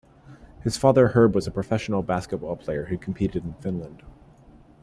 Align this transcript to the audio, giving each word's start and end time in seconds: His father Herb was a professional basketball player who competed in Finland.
His 0.63 0.77
father 0.77 1.09
Herb 1.09 1.35
was 1.35 1.45
a 1.45 1.51
professional 1.51 2.01
basketball 2.01 2.55
player 2.55 2.85
who 2.85 2.97
competed 2.97 3.43
in 3.43 3.53
Finland. 3.53 4.01